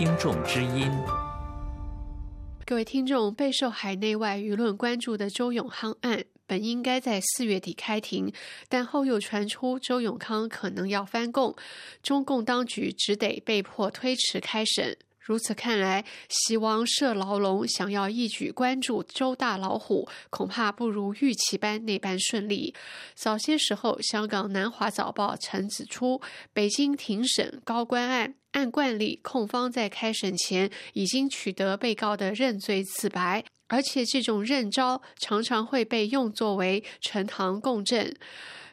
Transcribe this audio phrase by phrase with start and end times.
[0.00, 0.90] 听众之音。
[2.64, 8.32] 各位听众，备受海内外舆论关注的周永康案，本应该在四月底开庭，
[8.70, 11.54] 但后又传出周永康可能要翻供，
[12.02, 14.96] 中共当局只得被迫推迟开审。
[15.20, 22.74] 如此看来，希望设牢笼，想要一举关注周大老虎，恐怕不如预期般那般顺利。
[23.14, 26.20] 早些时候，香港南华早报曾指出，
[26.52, 38.12] 北京庭审高官案，按惯例，控方在开审前已经取得被告的认罪自白，而且这种认招常常会被用作为呈堂供证。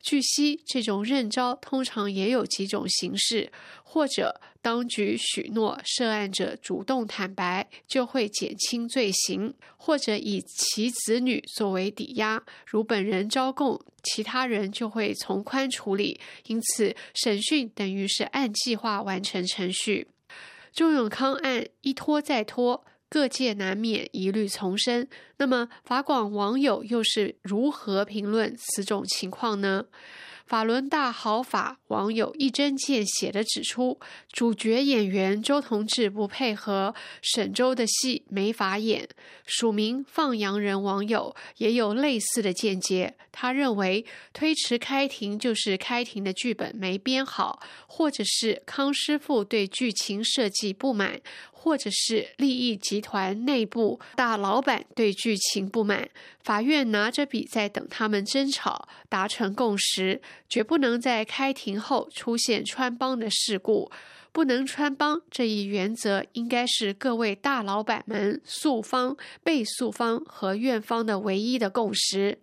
[0.00, 3.50] 据悉，这种认招通常也有几种形式，
[3.82, 16.20] 或者当局许诺涉案者主动坦白，就会减轻罪行；或者以其子女作为抵押，如本人招供，其他人就会从宽处理。
[16.48, 20.08] 因此，审讯等于是按计划完成程序。
[20.70, 22.84] 周永康案一拖再拖。
[23.14, 29.84] 各界难免疑虑丛生，那么法广网友又是如何评论此种情况呢？
[30.46, 33.98] 法轮大好法网友一针见血地指出，
[34.30, 39.08] 主角演员周同志不配合沈周的戏没法演。
[39.46, 51.20] 署名放羊人网友也有类似的见解，他认为推迟开庭就是开庭的剧本没编好，或者是康师傅对剧情设计不满。
[51.64, 56.10] 或者是利益集团内部大老板对剧情不满，
[56.42, 63.90] 法院拿着笔在等他们争吵，达成共识，绝不能在开庭后出现穿帮的事故。
[64.32, 72.40] 不能穿帮这一原则，应该是各位大老板们诉方、被诉方和院方的唯一的共识。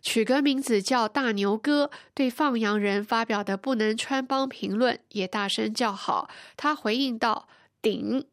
[0.00, 6.30] 取个名字叫大牛哥，对放羊人发表的不能穿帮评论也大声叫好。
[6.56, 7.46] 他回应道
[7.82, 8.24] ：“顶。”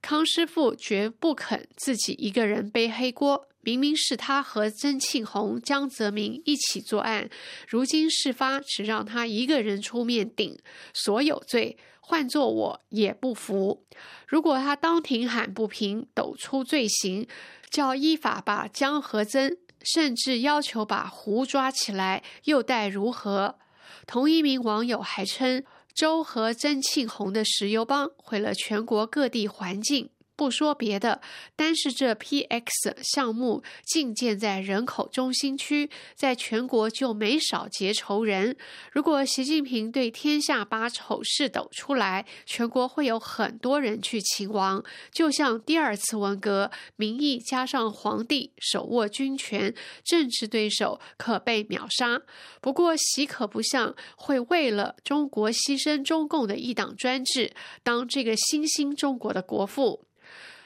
[0.00, 7.30] 康师傅绝不肯自己一个人背黑锅，明明是他和曾庆红、江泽民一起作案，
[7.66, 10.58] 如今事发只让他一个人出面顶
[10.92, 13.84] 所有罪，换做我也不服。
[14.26, 17.26] 如果他当庭喊不平，抖出罪行，
[17.70, 23.58] 叫依法把江和曾，甚至要求把胡抓起来，又待如何？
[24.06, 25.64] 同一名网友还称。
[25.94, 30.08] 周和曾庆红的石油帮毁了全国各地环境。
[30.42, 31.20] 不说别的，
[31.54, 38.56] 单是这 PX 项目竟建在人口中心区，在全国就没少结仇人。
[38.90, 44.82] 如果习近平对天下把丑事抖出来，全国会有很多人去秦王。
[45.12, 52.20] 就像第二次文革，民意加上皇帝手握军权，政治对手可被秒杀。
[52.60, 57.52] 不过习可不像会为了中国牺牲中共的一党专制，
[57.84, 60.04] 当这个新兴中国的国父。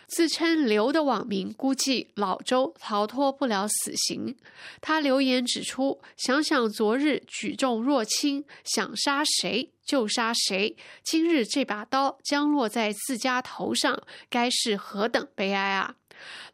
[0.07, 4.37] 自称刘的网民估计老周逃脱不了死刑。
[4.81, 14.01] 他留言指出：“想想昨日举重若轻，想杀谁就杀谁，今日这把刀将落在自家头上，
[14.31, 15.97] 该是何等悲哀啊！”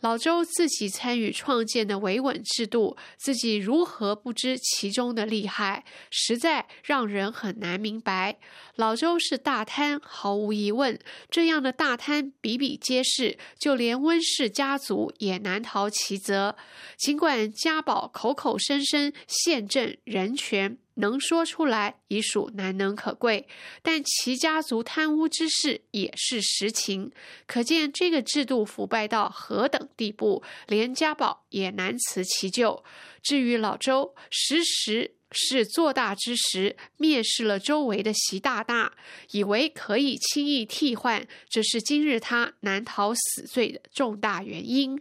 [0.00, 8.39] 老周自己参与创建的维稳制度，自己如何不知其中的厉害，实在让人很难明白。
[8.77, 10.99] 老周是大贪，毫无疑问，
[11.31, 16.56] 这样的大贪比比皆是，就连温氏家族也难逃其责。
[16.99, 20.79] 尽管家宝口口声声宪政人权。
[20.94, 23.48] 能说出来已属难能可贵，
[23.82, 27.10] 但其家族贪污之事也是实情，
[27.47, 32.84] 可见这个制度腐败到何等地步，连家宝也难辞其咎。
[33.22, 38.93] 至于老周，时时是做大之时，蔑视了周围的习大大，
[39.32, 45.00] 以为可以轻易替换，这是今日他难逃死罪的重大原因。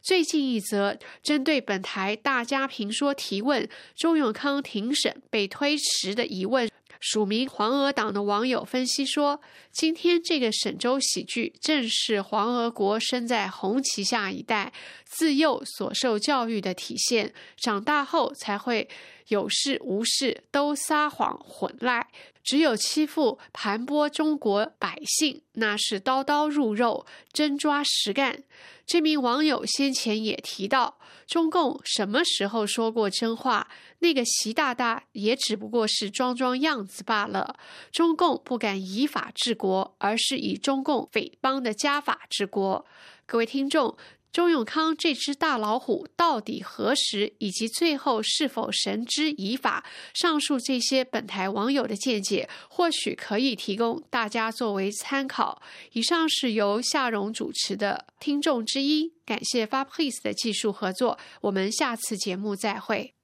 [0.00, 9.40] 最近一则针对本台大家评说提问周永康庭审被推迟的疑问，署名黄俄党的网友分析说：
[9.72, 14.72] 今天这个沈周喜剧，正是黄俄国生在红旗下一代
[15.04, 18.88] 自幼所受教育的体现，长大后才会
[19.28, 22.08] 有事无事都撒谎混赖，
[22.42, 28.42] 只有欺负盘剥中国百姓，那是刀刀入肉，真抓实干。
[28.86, 33.68] 这名网友先前也提到，中共什么时候说过真话？
[33.98, 37.58] 那个习大大也只不过是装装样子罢了。
[37.92, 42.86] 中共不敢以法治国，而是以中共匪帮的家法治国。
[43.26, 43.94] 各位听众，
[44.30, 49.84] 周永康这只大老虎到底何时，以及最后是否绳之以法？
[50.14, 55.60] 上述这些本台网友的见解，或许可以提供大家作为参考。
[55.92, 61.18] 以上是由夏荣主持的听众之一，感谢 FAPlease 的技术合作。
[61.40, 63.17] 我们下次节目再会。